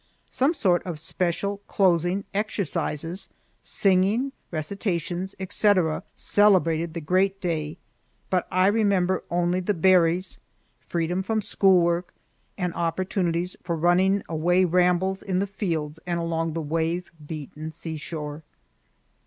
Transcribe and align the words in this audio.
Some 0.31 0.55
sort 0.55 0.81
of 0.83 0.97
special 0.99 1.57
closing 1.67 2.23
exercises—singing, 2.33 4.31
recitations, 4.49 5.35
etc.—celebrated 5.39 6.95
the 6.95 7.01
great 7.01 7.39
day, 7.39 7.77
but 8.31 8.47
I 8.49 8.65
remember 8.65 9.23
only 9.29 9.59
the 9.59 9.75
berries, 9.75 10.39
freedom 10.79 11.21
from 11.21 11.39
school 11.39 11.81
work, 11.83 12.15
and 12.57 12.73
opportunities 12.73 13.55
for 13.61 13.75
run 13.75 14.23
away 14.27 14.65
rambles 14.65 15.21
in 15.21 15.37
the 15.37 15.45
fields 15.45 15.99
and 16.07 16.19
along 16.19 16.53
the 16.53 16.61
wave 16.63 17.11
beaten 17.23 17.69
seashore. 17.69 18.41